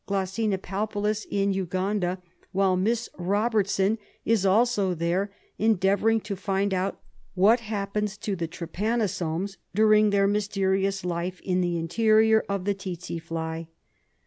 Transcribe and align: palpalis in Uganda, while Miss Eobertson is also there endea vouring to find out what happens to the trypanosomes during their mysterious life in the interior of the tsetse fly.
palpalis 0.07 1.27
in 1.29 1.53
Uganda, 1.53 2.19
while 2.51 2.75
Miss 2.75 3.07
Eobertson 3.19 3.99
is 4.25 4.47
also 4.47 4.95
there 4.95 5.31
endea 5.59 5.95
vouring 5.95 6.23
to 6.23 6.35
find 6.35 6.73
out 6.73 6.99
what 7.35 7.59
happens 7.59 8.17
to 8.17 8.35
the 8.35 8.47
trypanosomes 8.47 9.57
during 9.75 10.09
their 10.09 10.25
mysterious 10.25 11.05
life 11.05 11.39
in 11.41 11.61
the 11.61 11.77
interior 11.77 12.43
of 12.49 12.65
the 12.65 12.73
tsetse 12.73 13.21
fly. 13.21 13.67